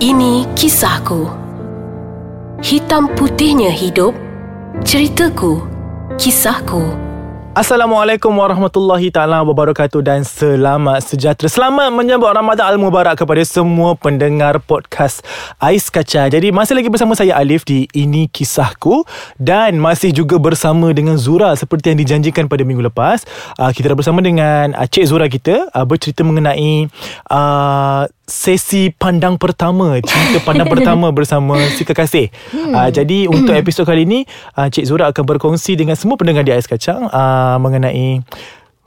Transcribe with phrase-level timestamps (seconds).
[0.00, 1.28] Ini kisahku.
[2.64, 4.16] Hitam putihnya hidup.
[4.80, 5.60] Ceritaku.
[6.16, 7.10] Kisahku.
[7.52, 11.52] Assalamualaikum warahmatullahi taala wabarakatuh dan selamat sejahtera.
[11.52, 15.20] Selamat menyambut Ramadan Al-Mubarak kepada semua pendengar podcast
[15.60, 16.32] Ais Kaca.
[16.32, 19.04] Jadi masih lagi bersama saya Alif di Ini Kisahku
[19.36, 23.28] dan masih juga bersama dengan Zura seperti yang dijanjikan pada minggu lepas.
[23.60, 26.88] Uh, kita dah bersama dengan uh, Cik Zura kita uh, bercerita mengenai
[27.28, 32.30] uh, sesi pandang pertama cerita pandang pertama bersama si kekasih.
[32.54, 32.72] Hmm.
[32.72, 34.22] Uh, jadi untuk episod kali ini
[34.54, 38.22] uh, Cik Zura akan berkongsi dengan semua pendengar di Ais Kacang uh, mengenai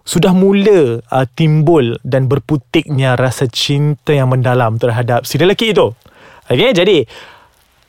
[0.07, 5.91] sudah mula uh, timbul dan berputiknya rasa cinta yang mendalam terhadap si lelaki itu.
[6.47, 7.07] Okey, jadi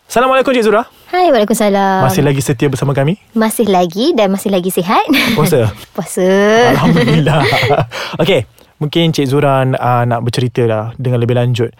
[0.04, 0.84] Assalamualaikum Cik Zura.
[1.08, 2.04] Hai, Waalaikumsalam.
[2.04, 3.16] Masih lagi setia bersama kami?
[3.32, 5.00] Masih lagi dan masih lagi sihat.
[5.32, 5.72] Puasa?
[5.96, 6.28] Puasa.
[6.76, 7.40] Alhamdulillah.
[8.22, 8.44] Okey,
[8.84, 11.72] mungkin Cik Zura uh, nak bercerita lah dengan lebih lanjut.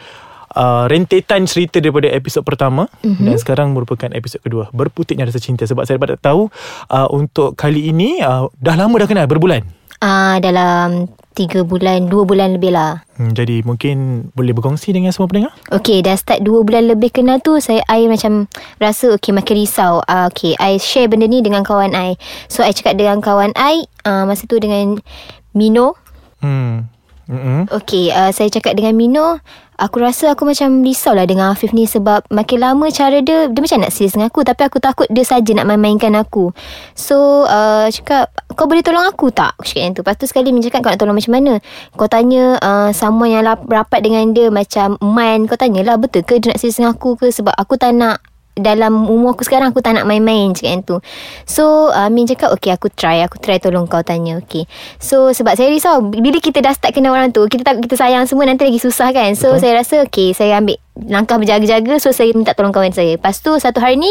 [0.55, 3.27] Uh, rentetan cerita daripada episod pertama mm-hmm.
[3.27, 4.71] dan sekarang merupakan episod kedua.
[4.71, 6.47] Berputiknya rasa cinta sebab saya dapat tahu
[6.95, 9.27] uh, untuk kali ini uh, dah lama dah kenal?
[9.27, 9.67] Berbulan?
[9.99, 13.03] Uh, dalam tiga bulan dua bulan lebih lah.
[13.19, 15.51] Hmm, jadi mungkin boleh berkongsi dengan semua pendengar?
[15.75, 18.47] Okay dah start dua bulan lebih kenal tu saya I macam
[18.79, 20.07] rasa okay makin risau.
[20.07, 22.15] Uh, okay I share benda ni dengan kawan I.
[22.47, 25.03] So I cakap dengan kawan I uh, masa tu dengan
[25.51, 25.99] Mino.
[26.39, 26.94] Hmm
[27.25, 27.73] Mm-hmm.
[27.73, 29.41] Okay, uh, saya cakap dengan Mino,
[29.81, 33.61] aku rasa aku macam risau lah dengan Afif ni sebab makin lama cara dia, dia
[33.65, 36.53] macam nak serius dengan aku tapi aku takut dia saja nak main-mainkan aku.
[36.93, 39.57] So, uh, cakap, kau boleh tolong aku tak?
[39.57, 40.03] Aku cakap yang tu.
[40.05, 41.53] Lepas tu sekali Min cakap kau nak tolong macam mana?
[41.97, 46.53] Kau tanya uh, someone yang rapat dengan dia macam Man, kau tanyalah betul ke dia
[46.53, 48.21] nak serius dengan aku ke sebab aku tak nak
[48.55, 50.97] dalam umur aku sekarang aku tak nak main-main cakap yang tu.
[51.45, 54.71] So uh, Min cakap okay aku try aku try tolong kau tanya okay.
[55.03, 58.31] So sebab saya risau bila kita dah start kenal orang tu kita tak kita sayang
[58.31, 59.35] semua nanti lagi susah kan.
[59.35, 59.61] So Betul.
[59.63, 63.19] saya rasa okay saya ambil langkah berjaga-jaga so saya minta tolong kawan saya.
[63.19, 64.11] Lepas tu satu hari ni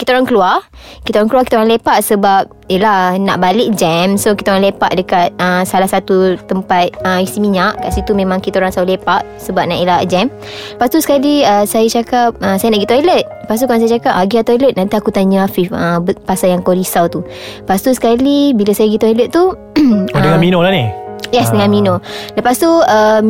[0.00, 0.64] kita orang keluar.
[1.04, 4.16] Kita orang keluar kita orang lepak sebab yelah nak balik jam.
[4.16, 7.76] So kita orang lepak dekat uh, salah satu tempat uh, isi minyak.
[7.76, 10.32] Kat situ memang kita orang selalu lepak sebab nak elak jam.
[10.74, 13.24] Lepas tu sekali uh, saya cakap uh, saya nak pergi toilet.
[13.44, 16.64] Lepas tu kawan saya cakap pergi uh, toilet nanti aku tanya Afif uh, pasal yang
[16.64, 17.20] kau risau tu.
[17.60, 21.03] Lepas tu sekali bila saya pergi toilet tu oh, dengan Mino lah ni?
[21.32, 21.72] Yes dengan ah.
[21.72, 21.94] Mino
[22.34, 23.20] Lepas tu uh,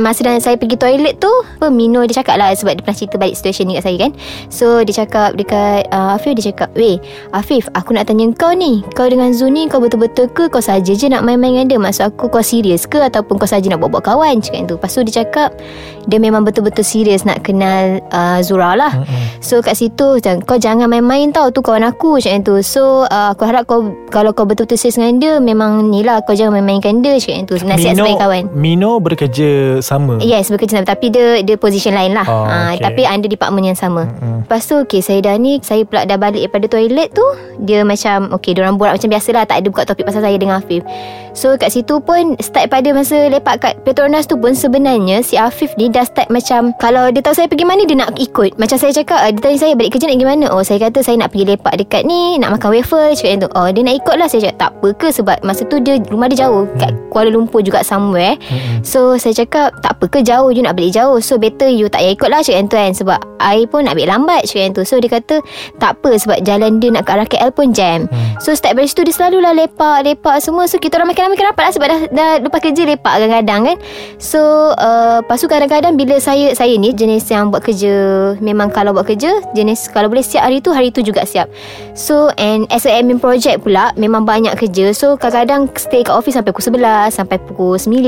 [0.00, 3.16] Masa dan saya pergi toilet tu apa, Mino dia cakap lah Sebab dia pernah cerita
[3.16, 4.12] balik situation ni kat saya kan.
[4.52, 7.00] So dia cakap Dekat uh, Afif dia cakap Weh
[7.32, 8.84] Afif Aku nak tanya kau ni.
[8.94, 10.46] Kau dengan Zul ni Kau betul-betul ke?
[10.52, 11.78] Kau saja je nak main-main dengan dia.
[11.80, 13.00] Maksud aku kau serius ke?
[13.00, 14.44] Ataupun kau saja nak buat-buat kawan?
[14.44, 14.76] Cakap tu.
[14.78, 15.50] Lepas tu dia cakap
[16.06, 18.92] Dia memang betul-betul serius Nak kenal uh, Zura lah.
[18.92, 19.42] Mm-hmm.
[19.42, 21.48] So kat situ Kau jangan main-main tau.
[21.48, 22.20] Tu kawan aku.
[22.20, 22.54] Cakap tu.
[22.60, 26.36] So uh, aku harap kau Kalau kau betul-betul serius dengan dia Memang ni lah Kau
[26.36, 27.16] jangan main-mainkan dia.
[27.16, 28.44] Cakap tu Nasihat Mino, sebagai kawan.
[28.54, 30.22] Mino bekerja sama?
[30.22, 30.86] Yes bekerja sama.
[30.86, 32.26] Tapi dia dia position lain lah.
[32.30, 32.78] Oh, okay.
[32.78, 34.06] Tapi under department yang sama.
[34.06, 34.34] Mm-hmm.
[34.44, 37.24] Lepas tu okay, Saya dah ni Saya pula dah balik daripada toilet tu
[37.64, 40.60] Dia macam Okay diorang buat macam biasa lah Tak ada buka topik pasal saya dengan
[40.60, 40.84] Afif.
[41.32, 45.72] So kat situ pun Start pada masa lepak kat Petronas tu pun Sebenarnya si Afif
[45.80, 48.60] ni Dah start macam Kalau dia tahu saya pergi mana Dia nak ikut.
[48.60, 50.46] Macam saya cakap Dia tanya saya balik kerja nak pergi mana?
[50.52, 53.48] Oh saya kata saya nak pergi lepak dekat ni Nak makan wafer Cakap tu.
[53.56, 54.28] Oh dia nak ikut lah.
[54.28, 55.08] Saya cakap tak apa ke?
[55.08, 56.68] Sebab masa tu dia Rumah dia jauh.
[56.76, 58.34] Kat Kuala Lumpur juga somewhere.
[58.42, 58.82] Mm-hmm.
[58.82, 60.18] So saya cakap Tak apa ke?
[60.26, 61.22] Jauh You nak balik jauh.
[61.22, 64.10] So better you tak payah ikut lah Cakap tu kan Sebab I pun nak balik
[64.10, 65.38] lambat Cakap tu So dia kata
[65.78, 68.10] Tak apa Sebab jalan dia nak ke arah KL pun jam.
[68.10, 68.42] Mm.
[68.42, 70.66] So start dari situ Dia selalu lah lepak Lepak semua.
[70.66, 73.76] So kita orang makin-makin rapat lah Sebab dah, dah lepas kerja lepak kadang-kadang kan.
[74.18, 77.94] So uh, Lepas tu kadang-kadang Bila saya Saya ni jenis yang buat kerja
[78.42, 81.46] Memang kalau buat kerja Jenis kalau boleh siap hari tu Hari tu juga siap.
[81.94, 84.90] So and As a admin project pula Memang banyak kerja.
[84.96, 88.04] So kadang-kadang Stay kat office sampai pukul 11 Sampai pukul 9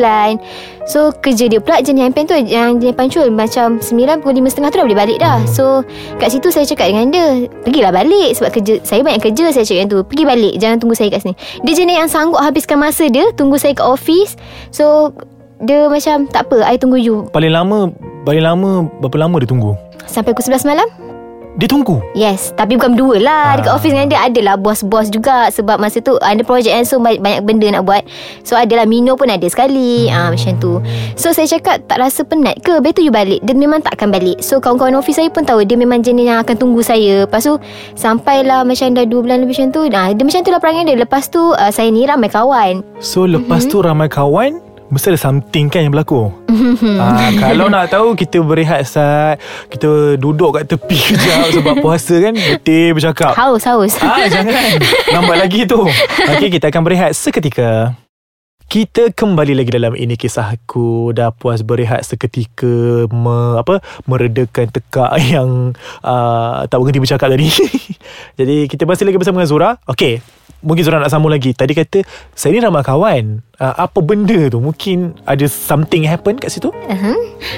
[0.86, 3.26] So kerja dia pula Jenis handpan tu Yang jenis pancul.
[3.32, 5.38] Macam 9 Pukul 5.30 tu dah boleh balik dah.
[5.48, 5.82] So
[6.20, 7.26] Kat situ saya cakap dengan dia
[7.64, 9.98] Pergilah balik Sebab kerja Saya banyak kerja Saya cakap dengan tu.
[10.06, 11.34] Pergi balik Jangan tunggu saya kat sini.
[11.64, 14.34] Dia jenis yang sanggup Habiskan masa dia Tunggu saya kat office.
[14.70, 15.14] So
[15.62, 17.26] Dia macam Tak apa I tunggu you.
[17.32, 17.90] Paling lama
[18.26, 19.72] Paling lama Berapa lama dia tunggu?
[20.06, 21.05] Sampai pukul 11 malam
[21.56, 22.04] dia tunggu?
[22.12, 23.44] Yes Tapi bukan berdua lah.
[23.48, 23.54] Ha.
[23.56, 27.48] Dekat office dengan dia Adalah bos-bos juga Sebab masa tu Ada projek kan So banyak
[27.48, 28.04] benda nak buat.
[28.44, 30.12] So adalah Mino pun ada sekali.
[30.12, 30.16] Hmm.
[30.16, 30.72] ah, Macam tu.
[31.16, 32.76] So saya cakap Tak rasa penat ke?
[32.84, 33.40] Betul you balik.
[33.40, 34.44] Dia memang tak akan balik.
[34.44, 37.24] So kawan-kawan office saya pun tahu Dia memang jenis yang akan tunggu saya.
[37.24, 37.56] Lepas tu
[37.96, 40.96] Sampailah macam dah 2 bulan lebih macam tu nah, Dia macam tu lah perangai dia.
[41.00, 42.84] Lepas tu uh, Saya ni ramai kawan.
[43.00, 43.72] So lepas mm-hmm.
[43.72, 46.30] tu ramai kawan Mesti ada something kan yang berlaku?
[46.46, 47.06] Ha,
[47.42, 52.94] Kalau nak tahu Kita berehat saat Kita duduk kat tepi kejap Sebab puasa kan Betul
[52.94, 53.34] bercakap.
[53.34, 53.98] Haus haus.
[53.98, 54.78] Ha, Jangan.
[55.10, 55.82] Lambat lagi tu.
[56.38, 57.92] Okay kita akan berehat seketika.
[58.66, 61.14] Kita kembali lagi dalam ini kisah aku.
[61.14, 63.78] Dah puas berehat seketika me, apa
[64.10, 65.70] meredakan tekak yang
[66.02, 67.46] uh, tak berhenti bercakap tadi.
[68.38, 69.70] Jadi kita masih lagi bersama dengan Zura.
[69.86, 70.18] Okey,
[70.64, 71.54] mungkin Zura nak sambung lagi.
[71.54, 72.02] Tadi kata
[72.34, 73.44] saya ni ramai kawan.
[73.56, 74.60] Uh, apa benda tu?
[74.60, 76.68] Mungkin ada something happen kat situ?
[76.68, 77.16] Uh-huh.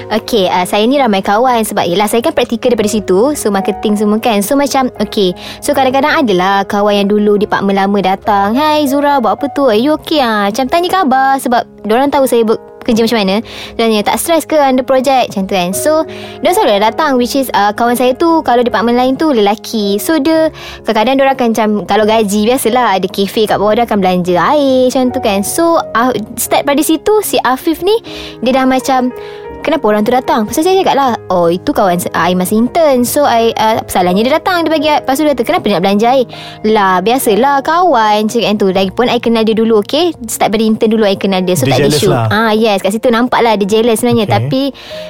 [0.09, 3.99] Okay uh, Saya ni ramai kawan Sebab yelah Saya kan praktikal daripada situ So marketing
[3.99, 8.87] semua kan So macam Okay So kadang-kadang adalah Kawan yang dulu Department lama datang Hai
[8.87, 10.47] Zura Buat apa tu Are you okay ah?
[10.47, 12.43] Macam tanya khabar Sebab Diorang tahu saya
[12.83, 13.35] kerja macam mana?
[13.75, 15.33] Dan tak stress ke Under project?
[15.33, 15.69] Macam tu kan.
[15.75, 16.03] So
[16.41, 19.99] Dia selalu datang Which is uh, Kawan saya tu Kalau department lain tu Lelaki.
[20.01, 20.53] So dia
[20.87, 24.89] Kadang-kadang dia akan macam Kalau gaji biasalah Ada kafe kat bawah Dia akan belanja air
[24.89, 25.39] Macam tu kan.
[25.45, 27.95] So uh, Start pada situ Si Afif ni
[28.43, 29.11] Dia dah macam
[29.59, 30.47] Kenapa orang tu datang?
[30.47, 34.33] Pasal saya cakap lah Oh itu kawan I masa intern So I uh, Salahnya dia
[34.39, 36.25] datang Dia bagi Lepas tu dia kata Kenapa dia nak belanja air
[36.63, 38.67] Lah biasalah kawan Cakap tu.
[38.71, 40.15] Lagipun I kenal dia dulu Okay?
[40.25, 41.59] Start dari intern dulu I kenal dia.
[41.59, 42.09] So Dia tak ada issue.
[42.09, 42.27] lah.
[42.31, 44.25] Ah Yes kat situ nampak lah Dia jealous sebenarnya.
[44.25, 44.35] Okay.
[44.39, 44.61] Tapi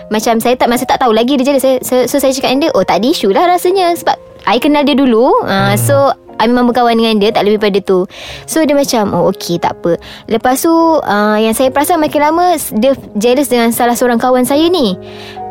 [0.10, 1.64] Macam saya tak Masa tak tahu lagi Dia jealous.
[1.64, 3.94] Saya, so, so saya cakap dengan dia Oh tak ada issue lah rasanya.
[3.96, 4.18] Sebab
[4.50, 8.08] I kenal dia dulu uh, So I memang berkawan dengan dia Tak lebih pada tu.
[8.48, 10.00] So dia macam Oh okay tak apa.
[10.32, 14.66] Lepas tu uh, Yang saya perasan makin lama Dia jealous dengan salah seorang kawan saya
[14.72, 14.96] ni.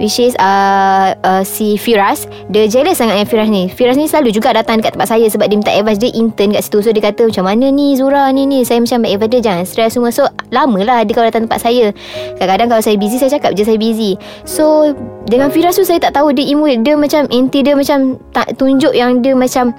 [0.00, 2.24] Which is uh, uh, Si Firas.
[2.48, 3.68] Dia jealous sangat dengan Firas ni.
[3.68, 6.00] Firas ni selalu juga datang dekat tempat saya Sebab dia minta advice.
[6.00, 6.78] Dia intern kat situ.
[6.80, 8.64] So dia kata macam mana ni Zura ni ni?
[8.64, 10.10] Saya macam advice dia Jangan stress semua.
[10.10, 11.92] So lama lah dia kalau datang tempat saya.
[12.40, 14.16] Kadang-kadang kalau saya busy Saya cakap je saya busy.
[14.48, 14.96] So
[15.28, 18.96] Dengan Firas tu saya tak tahu Dia imu Dia macam Inti dia macam Tak tunjuk
[18.96, 19.76] yang dia macam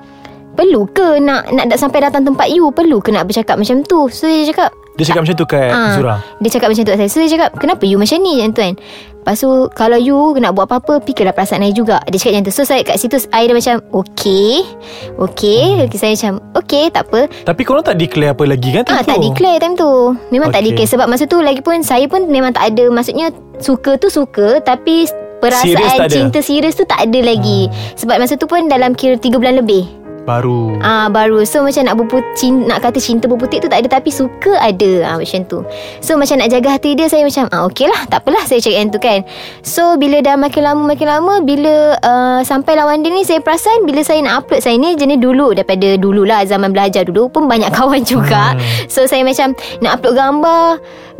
[0.59, 2.67] Perlu ke nak nak nak sampai datang tempat you?
[2.69, 4.11] Perlu ke nak bercakap macam tu?
[4.11, 6.15] So dia cakap Dia cakap macam tu kat Ah, Zura.
[6.37, 7.07] Dia cakap macam tu kat saya.
[7.07, 8.75] So dia cakap Kenapa you macam ni macam tu kan
[9.19, 12.03] Lepas tu Kalau you nak buat apa-apa Fikirlah perasaan I juga.
[12.03, 12.53] Dia cakap macam tu.
[12.53, 14.67] So saya kat situ I dah macam Okay
[15.15, 15.85] Okay, Hmm.
[15.85, 17.19] okay Saya macam Okay tak apa.
[17.45, 19.07] Tapi korang tak declare apa lagi kan Ah, tu?
[19.07, 19.91] tak declare time tu.
[20.27, 20.59] Memang okay.
[20.59, 20.89] tak declare.
[20.89, 22.83] Sebab masa tu lagi pun Saya pun memang tak ada.
[22.89, 26.11] Maksudnya Suka tu suka Tapi Serious Perasaan ada?
[26.11, 27.71] cinta serius tu tak ada lagi.
[27.95, 29.87] Sebab masa tu pun Dalam kira 3 bulan lebih
[30.29, 30.77] Baru.
[30.85, 31.41] Ah baru.
[31.41, 35.09] So macam nak berput, cin, nak kata cinta berputik tu tak ada Tapi suka ada.
[35.09, 35.65] Ah, Macam tu.
[36.05, 38.05] So macam nak jaga hati dia Saya macam ah, Okay lah.
[38.05, 39.25] Tak apalah Saya cakap yang tu kan.
[39.65, 43.89] So bila dah makin lama Makin lama Bila uh, Sampai lawan dia ni Saya perasan
[43.89, 47.73] Bila saya nak upload Saya ni jenis dulu Daripada dululah Zaman belajar dulu Pun banyak
[47.77, 48.53] kawan juga.
[48.53, 48.61] Hmm.
[48.85, 50.65] So saya macam Nak upload gambar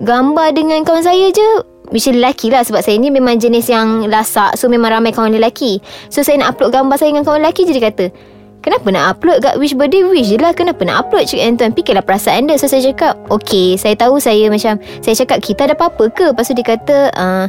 [0.06, 1.50] Gambar dengan kawan saya je.
[1.90, 4.54] Which is lelaki lah Sebab saya ni memang jenis yang lasak.
[4.54, 5.82] So memang ramai kawan lelaki.
[6.14, 9.40] So saya nak upload gambar saya dengan kawan lelaki je Dia kata Kenapa nak upload
[9.40, 10.04] kat wish birthday?
[10.04, 10.52] Wish je lah.
[10.52, 12.60] Kenapa nak upload yang tuan Fikirlah perasaan dia.
[12.60, 16.36] So saya cakap Okay saya tahu saya macam Saya cakap kita ada apa-apa ke?
[16.36, 17.46] Lepas tu dia kata uh,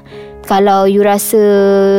[0.47, 1.43] Kalau you rasa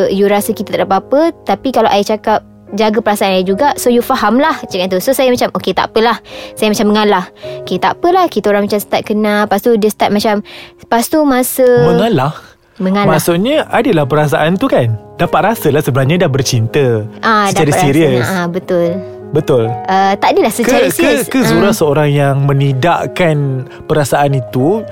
[0.07, 3.91] You rasa kita tak ada apa-apa Tapi kalau I cakap Jaga perasaan saya juga So
[3.91, 6.23] you faham lah Cakap tu So saya macam Okay tak apalah.
[6.55, 7.25] Saya macam mengalah.
[7.67, 8.31] Okay tak apalah.
[8.31, 9.43] Kita orang macam start kenal.
[9.43, 10.39] Lepas tu dia start macam
[10.79, 12.50] Lepas tu masa Mengalah.
[12.79, 13.17] Mengalah.
[13.17, 14.95] Maksudnya adalah perasaan tu kan?
[15.19, 17.03] Dapat rasa lah sebenarnya dah bercinta.
[17.19, 18.23] Ah, Secara serius.
[18.23, 18.95] ah, Betul.
[19.31, 19.71] Betul.
[19.87, 24.83] Uh, Tak adalah secara ke, ke, serius ke Zura seorang yang menidakkan perasaan itu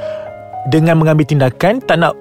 [0.72, 2.16] Dengan mengambil tindakan Tak nak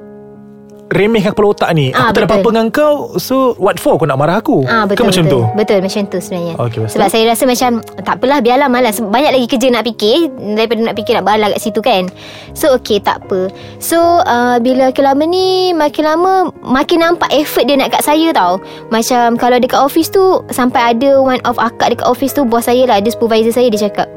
[0.89, 4.09] remehkan kepala otak ni Ah, Aku tak ada apa-apa dengan kau So what for kau
[4.09, 5.43] nak marah aku Ah betul Ke macam betul.
[5.45, 6.55] tu Betul macam tu sebenarnya.
[6.57, 6.81] Tu?
[6.89, 7.71] Sebab saya rasa macam
[8.01, 11.61] tak apalah biarlah malas banyak lagi kerja nak fikir daripada nak fikir nak bala kat
[11.61, 12.09] situ kan.
[12.53, 13.53] So okey tak apa.
[13.79, 16.33] So uh, bila makin lama ni makin lama
[16.65, 18.57] makin nampak effort dia nak kat saya tau.
[18.89, 22.89] Macam kalau dekat office tu sampai ada one of akak dekat office tu bos saya
[22.89, 24.09] lah dia supervisor saya dia cakap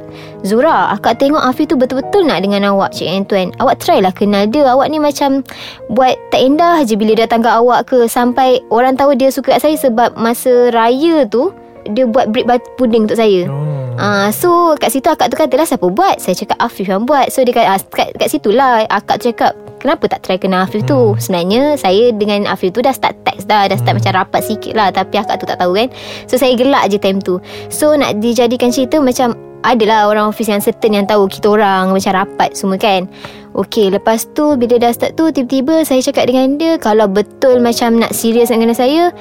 [0.41, 4.09] Zura, akak tengok Afif tu betul-betul nak dengan awak Cik yang tuan Awak try lah
[4.09, 5.45] kenal dia Awak ni macam
[5.93, 9.61] Buat tak indah je Bila datang ke awak ke Sampai orang tahu dia suka kat
[9.61, 11.53] saya Sebab masa raya tu
[11.85, 13.81] Dia buat bread pudding untuk saya oh.
[14.01, 16.17] Ah, so kat situ akak tu kata lah siapa buat?
[16.17, 17.27] Saya cakap Afif yang buat.
[17.29, 20.63] So dia kata ah, kat, kat situ lah akak tu cakap kenapa tak try kenal
[20.63, 21.13] Afif tu?
[21.19, 24.89] Sebenarnya saya dengan Afif tu dah start text dah, dah start macam rapat sikit lah
[24.89, 25.91] tapi akak tu tak tahu kan.
[26.25, 27.37] So saya gelak je time tu.
[27.67, 32.13] So nak dijadikan cerita macam adalah orang office yang certain yang tahu kita orang macam
[32.17, 33.05] rapat semua kan.
[33.51, 37.99] Okey, lepas tu bila dah start tu tiba-tiba saya cakap dengan dia kalau betul macam
[37.99, 39.11] nak serius dengan saya,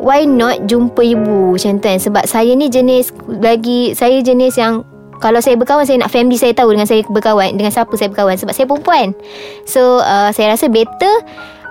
[0.00, 1.58] why not jumpa ibu?
[1.58, 1.98] Macam tu kan.
[1.98, 4.86] Sebab saya ni jenis lagi saya jenis yang
[5.20, 8.40] kalau saya berkawan saya nak family saya tahu dengan saya berkawan dengan siapa saya berkawan.
[8.40, 9.12] Sebab saya perempuan.
[9.68, 11.14] So uh, saya rasa better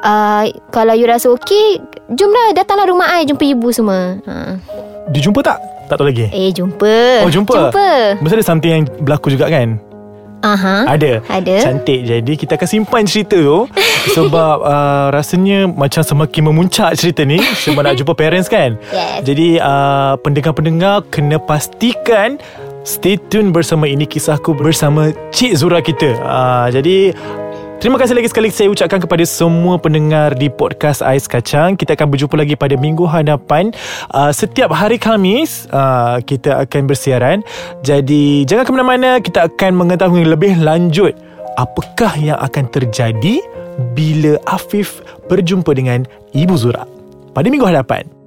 [0.03, 1.79] uh, kalau you rasa okey
[2.11, 4.19] jomlah datanglah rumah I jumpa ibu semua.
[4.23, 4.55] Uh.
[5.09, 5.57] Dia jumpa tak?
[5.89, 6.29] Tak tahu lagi.
[6.29, 7.25] Eh jumpa.
[7.25, 7.73] Oh jumpa.
[7.73, 7.89] Jumpa.
[8.21, 9.81] Mesti ada something yang berlaku juga kan?
[10.39, 10.87] Aha.
[10.95, 11.19] Ada.
[11.27, 11.55] Ada.
[11.65, 12.07] Cantik.
[12.07, 13.67] Jadi kita akan simpan cerita tu.
[14.15, 18.79] Sebab uh, Rasanya Macam semakin memuncak cerita ni Sebab nak jumpa parents kan?
[18.95, 19.27] Yes.
[19.27, 22.39] Jadi uh, Pendengar-pendengar Kena pastikan
[22.87, 26.15] Stay tune bersama Ini Kisahku Bersama Cik Zura kita.
[26.23, 27.11] Uh, Jadi
[27.79, 31.79] Terima kasih lagi sekali saya ucapkan kepada semua pendengar di podcast Ais Kacang.
[31.79, 33.71] Kita akan berjumpa lagi pada minggu hadapan.
[34.11, 37.39] Uh, setiap hari Khamis uh, kita akan bersiaran.
[37.79, 41.15] Jadi jangan ke mana-mana, kita akan mengetahui lebih lanjut
[41.55, 43.39] apakah yang akan terjadi
[43.95, 44.99] bila Afif
[45.31, 46.03] berjumpa dengan
[46.35, 46.83] Ibu Zura
[47.31, 48.18] pada minggu hadapan.